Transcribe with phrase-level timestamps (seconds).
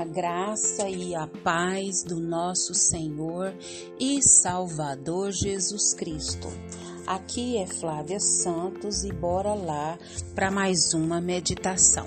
[0.00, 3.54] A graça e a paz do nosso Senhor
[3.98, 6.48] e Salvador Jesus Cristo.
[7.06, 9.98] Aqui é Flávia Santos e bora lá
[10.34, 12.06] para mais uma meditação.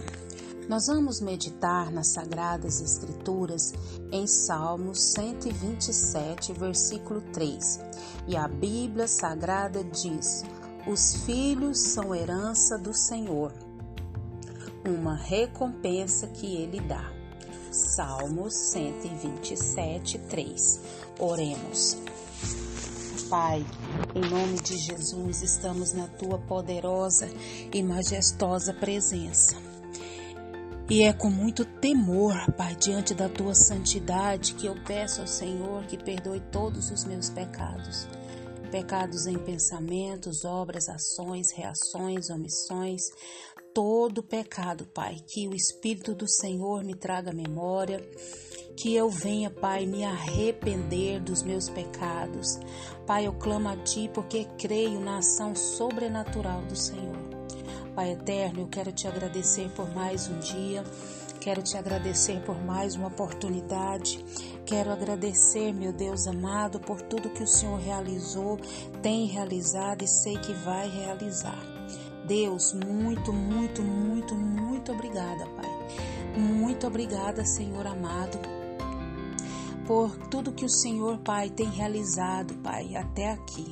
[0.68, 3.72] Nós vamos meditar nas Sagradas Escrituras
[4.12, 7.80] em Salmos 127, versículo 3.
[8.28, 10.44] E a Bíblia Sagrada diz:
[10.88, 13.54] Os filhos são herança do Senhor,
[14.84, 17.22] uma recompensa que ele dá.
[17.74, 20.80] Salmos 127, 3.
[21.18, 21.98] Oremos.
[23.32, 23.66] Pai,
[24.14, 27.28] em nome de Jesus, estamos na tua poderosa
[27.74, 29.56] e majestosa presença.
[30.88, 35.84] E é com muito temor, Pai, diante da tua santidade, que eu peço ao Senhor
[35.88, 38.08] que perdoe todos os meus pecados.
[38.74, 43.04] Pecados em pensamentos, obras, ações, reações, omissões,
[43.72, 45.18] todo pecado, Pai.
[45.28, 48.02] Que o Espírito do Senhor me traga memória,
[48.76, 52.58] que eu venha, Pai, me arrepender dos meus pecados.
[53.06, 57.16] Pai, eu clamo a Ti porque creio na ação sobrenatural do Senhor.
[57.94, 60.84] Pai eterno, eu quero te agradecer por mais um dia.
[61.44, 64.24] Quero te agradecer por mais uma oportunidade.
[64.66, 68.58] Quero agradecer, meu Deus amado, por tudo que o Senhor realizou,
[69.02, 71.62] tem realizado e sei que vai realizar.
[72.26, 76.40] Deus, muito, muito, muito, muito obrigada, Pai.
[76.40, 78.40] Muito obrigada, Senhor amado,
[79.86, 83.70] por tudo que o Senhor, Pai, tem realizado, Pai, até aqui.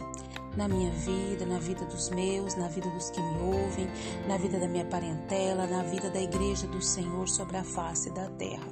[0.55, 3.87] Na minha vida, na vida dos meus, na vida dos que me ouvem,
[4.27, 8.27] na vida da minha parentela, na vida da igreja do Senhor sobre a face da
[8.31, 8.67] terra.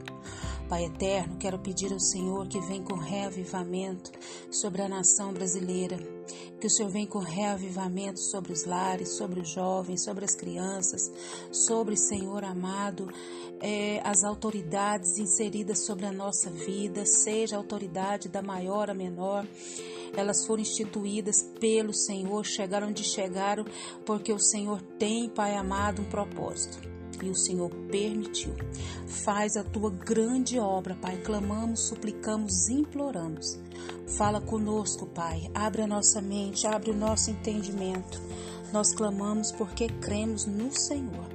[0.69, 4.11] Pai eterno, quero pedir ao Senhor que venha com reavivamento
[4.51, 5.97] sobre a nação brasileira,
[6.61, 11.11] que o Senhor venha com reavivamento sobre os lares, sobre os jovens, sobre as crianças,
[11.51, 13.09] sobre, Senhor amado,
[13.61, 19.47] é, as autoridades inseridas sobre a nossa vida, seja a autoridade da maior a menor
[20.15, 23.65] elas foram instituídas pelo Senhor, chegaram onde chegaram,
[24.05, 26.89] porque o Senhor tem, Pai amado, um propósito
[27.25, 28.53] e o Senhor permitiu.
[29.07, 31.17] Faz a tua grande obra, Pai.
[31.17, 33.59] Clamamos, suplicamos, imploramos.
[34.17, 35.49] Fala conosco, Pai.
[35.53, 38.21] Abre a nossa mente, abre o nosso entendimento.
[38.71, 41.27] Nós clamamos porque cremos no Senhor.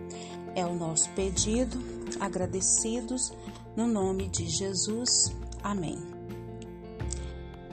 [0.55, 1.79] É o nosso pedido,
[2.21, 3.33] agradecidos
[3.77, 5.35] no nome de Jesus.
[5.63, 6.14] Amém.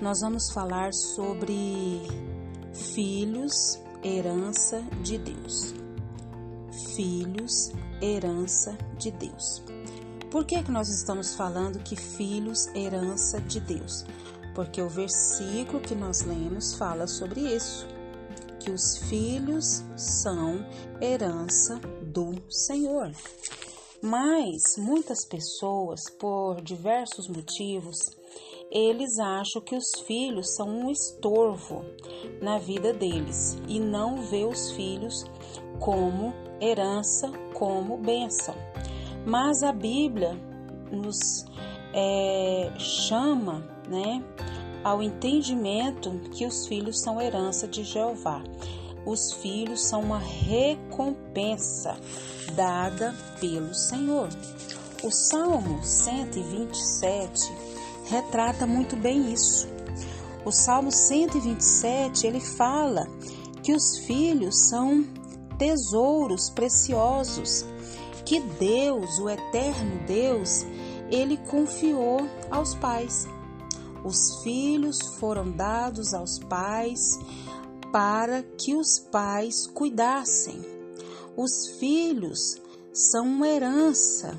[0.01, 2.01] Nós vamos falar sobre
[2.73, 5.75] filhos, herança de Deus.
[6.95, 9.61] Filhos, herança de Deus.
[10.31, 14.03] Por que, que nós estamos falando que filhos, herança de Deus?
[14.55, 17.85] Porque o versículo que nós lemos fala sobre isso,
[18.59, 20.65] que os filhos são
[20.99, 23.11] herança do Senhor.
[24.01, 28.19] Mas muitas pessoas, por diversos motivos,
[28.71, 31.83] eles acham que os filhos são um estorvo
[32.41, 35.25] na vida deles e não vê os filhos
[35.79, 38.55] como herança, como bênção.
[39.25, 40.39] Mas a Bíblia
[40.89, 41.45] nos
[41.93, 44.23] é, chama né,
[44.83, 48.41] ao entendimento que os filhos são herança de Jeová.
[49.05, 51.97] Os filhos são uma recompensa
[52.55, 54.29] dada pelo Senhor.
[55.03, 57.70] O Salmo 127
[58.11, 59.67] retrata muito bem isso.
[60.43, 63.07] O Salmo 127, ele fala
[63.63, 65.05] que os filhos são
[65.57, 67.65] tesouros preciosos
[68.25, 70.65] que Deus, o eterno Deus,
[71.09, 73.27] ele confiou aos pais.
[74.03, 77.17] Os filhos foram dados aos pais
[77.91, 80.61] para que os pais cuidassem.
[81.37, 82.55] Os filhos
[82.91, 84.37] são uma herança,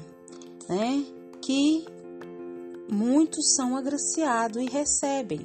[0.68, 1.04] né,
[1.40, 1.86] que
[2.92, 5.40] muitos são agraciados e recebem.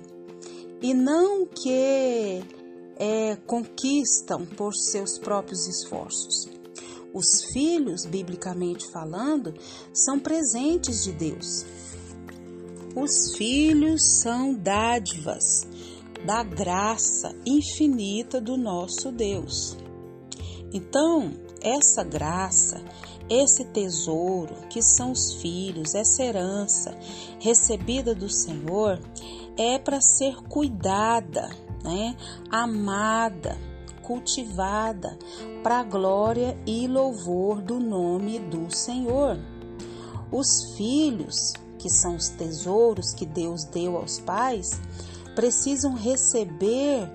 [0.81, 2.43] E não que
[2.97, 6.47] é, conquistam por seus próprios esforços.
[7.13, 9.53] Os filhos, biblicamente falando,
[9.93, 11.65] são presentes de Deus.
[12.95, 15.67] Os filhos são dádivas
[16.25, 19.77] da graça infinita do nosso Deus.
[20.73, 21.31] Então,
[21.61, 22.83] essa graça,
[23.29, 26.97] esse tesouro que são os filhos, essa herança
[27.39, 28.99] recebida do Senhor,
[29.57, 31.49] é para ser cuidada,
[31.83, 32.15] né?
[32.49, 33.57] amada,
[34.03, 35.17] cultivada
[35.61, 39.37] para glória e louvor do nome do Senhor.
[40.31, 44.79] Os filhos, que são os tesouros que Deus deu aos pais,
[45.35, 47.09] precisam receber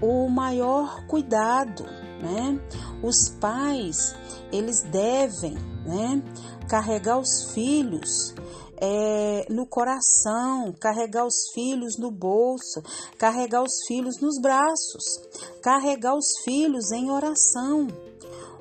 [0.00, 1.84] o maior cuidado,
[2.20, 2.60] né?
[3.02, 4.14] Os pais,
[4.52, 6.22] eles devem, né,
[6.68, 8.34] carregar os filhos
[8.80, 12.82] é, no coração, carregar os filhos no bolso,
[13.18, 15.20] carregar os filhos nos braços,
[15.62, 17.88] carregar os filhos em oração.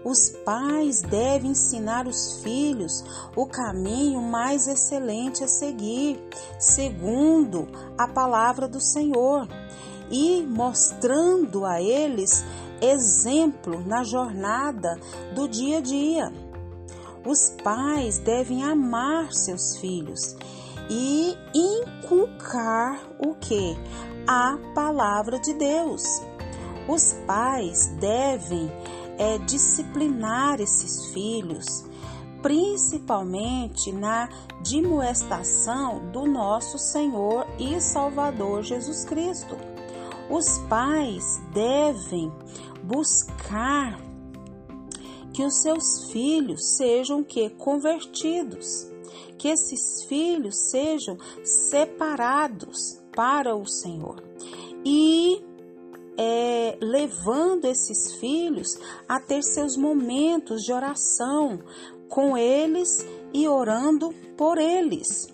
[0.06, 3.04] Os pais devem ensinar os filhos
[3.36, 6.22] o caminho mais excelente a seguir,
[6.60, 7.68] segundo
[7.98, 9.48] a palavra do Senhor,
[10.12, 12.44] e mostrando a eles
[12.84, 15.00] exemplo na jornada
[15.34, 16.34] do dia a dia.
[17.26, 20.36] Os pais devem amar seus filhos
[20.90, 23.78] e inculcar o que?
[24.28, 26.04] A palavra de Deus.
[26.88, 28.70] Os pais devem
[29.18, 31.86] é, disciplinar esses filhos,
[32.42, 34.28] principalmente na
[34.62, 39.56] dimoestação do nosso Senhor e Salvador Jesus Cristo.
[40.30, 42.32] Os pais devem
[42.84, 44.00] buscar
[45.34, 48.88] que os seus filhos sejam que convertidos,
[49.38, 54.24] que esses filhos sejam separados para o Senhor.
[54.86, 55.44] E
[56.18, 58.78] é, levando esses filhos
[59.08, 61.60] a ter seus momentos de oração
[62.08, 65.34] com eles e orando por eles.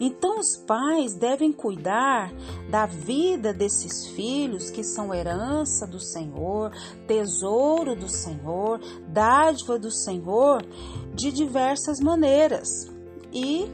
[0.00, 2.32] Então, os pais devem cuidar
[2.70, 6.70] da vida desses filhos que são herança do Senhor,
[7.06, 10.64] tesouro do Senhor, dádiva do Senhor,
[11.14, 12.68] de diversas maneiras.
[13.32, 13.70] E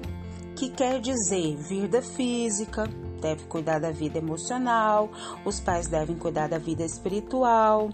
[0.56, 2.88] que quer dizer vida física,
[3.20, 5.11] deve cuidar da vida emocional,
[5.44, 7.91] os pais devem cuidar da vida espiritual.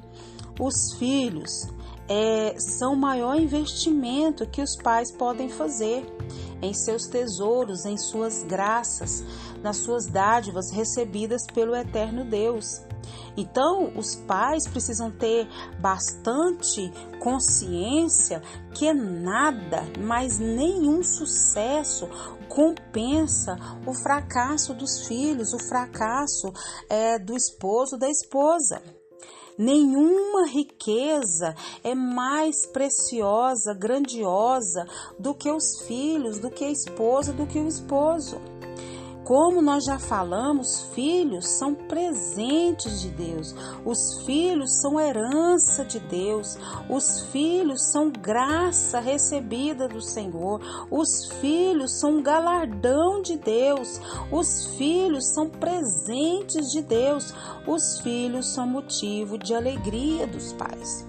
[0.59, 1.69] Os filhos
[2.09, 6.05] é, são o maior investimento que os pais podem fazer
[6.62, 9.25] em seus tesouros, em suas graças,
[9.62, 12.83] nas suas dádivas recebidas pelo eterno Deus.
[13.37, 15.49] Então, os pais precisam ter
[15.81, 18.43] bastante consciência
[18.75, 22.09] que nada, mas nenhum sucesso
[22.49, 26.53] compensa o fracasso dos filhos, o fracasso
[26.89, 29.00] é, do esposo, da esposa.
[29.61, 31.55] Nenhuma riqueza
[31.85, 34.87] é mais preciosa, grandiosa
[35.19, 38.41] do que os filhos, do que a esposa, do que o esposo.
[39.31, 43.55] Como nós já falamos, filhos são presentes de Deus,
[43.85, 51.93] os filhos são herança de Deus, os filhos são graça recebida do Senhor, os filhos
[52.00, 54.00] são galardão de Deus,
[54.32, 57.33] os filhos são presentes de Deus,
[57.69, 61.06] os filhos são motivo de alegria dos pais.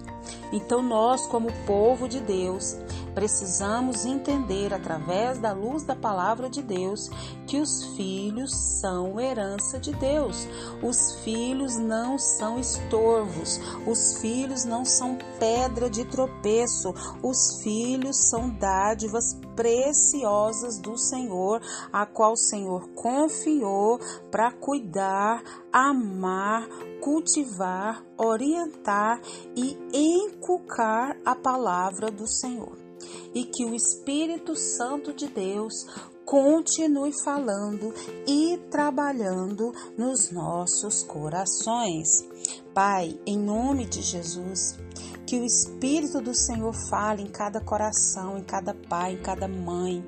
[0.54, 2.78] Então, nós, como povo de Deus,
[3.14, 7.10] precisamos entender através da luz da palavra de Deus
[7.46, 10.48] que os filhos são herança de Deus.
[10.82, 18.50] Os filhos não são estorvos, os filhos não são pedra de tropeço, os filhos são
[18.50, 21.62] dádivas preciosas do Senhor,
[21.92, 24.00] a qual o Senhor confiou
[24.30, 26.68] para cuidar, amar,
[27.02, 29.20] cultivar, orientar
[29.56, 32.91] e inculcar a palavra do Senhor.
[33.34, 35.74] E que o Espírito Santo de Deus
[36.26, 37.94] continue falando
[38.28, 42.08] e trabalhando nos nossos corações.
[42.74, 44.78] Pai, em nome de Jesus,
[45.26, 50.04] que o Espírito do Senhor fale em cada coração, em cada pai, em cada mãe,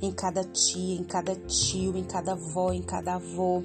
[0.00, 3.62] em cada tia, em cada tio, em cada avó, em cada avô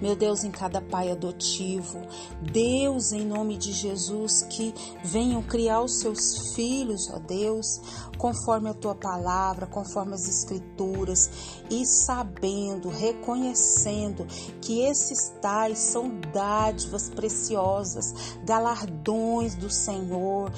[0.00, 2.00] meu Deus, em cada pai adotivo.
[2.40, 7.80] Deus, em nome de Jesus, que venham criar os seus filhos, ó Deus,
[8.18, 11.30] conforme a tua palavra, conforme as escrituras,
[11.70, 14.26] e sabendo, reconhecendo
[14.60, 20.52] que esses tais são dádivas preciosas, galardões do Senhor,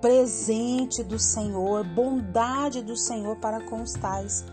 [0.00, 4.44] presente do Senhor, bondade do Senhor para com os tais.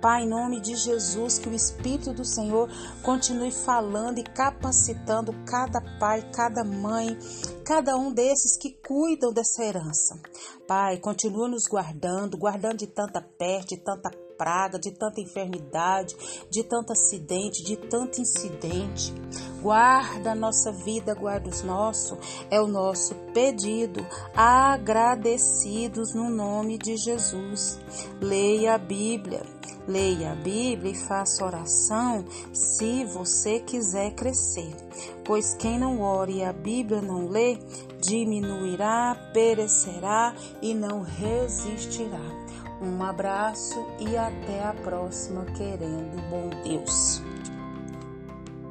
[0.00, 2.68] Pai, em nome de Jesus, que o Espírito do Senhor
[3.02, 7.18] continue falando e capacitando cada pai, cada mãe,
[7.64, 10.20] cada um desses que cuidam dessa herança.
[10.68, 16.14] Pai, continua nos guardando, guardando de tanta peste, de tanta praga, de tanta enfermidade,
[16.48, 19.12] de tanto acidente, de tanto incidente.
[19.60, 22.16] Guarda a nossa vida, guarda os nossos,
[22.48, 27.80] é o nosso pedido, agradecidos no nome de Jesus.
[28.20, 29.42] Leia a Bíblia.
[29.88, 34.76] Leia a Bíblia e faça oração se você quiser crescer,
[35.24, 37.58] pois quem não ore e a Bíblia não lê,
[37.98, 42.47] diminuirá, perecerá e não resistirá.
[42.80, 47.20] Um abraço e até a próxima, querendo bom Deus.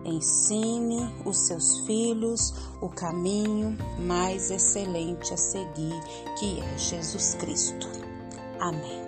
[0.05, 5.99] Ensine os seus filhos o caminho mais excelente a seguir,
[6.39, 7.89] que é Jesus Cristo.
[8.59, 9.06] Amém.